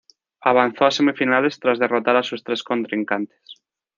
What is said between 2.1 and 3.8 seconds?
a sus tres contrincantes.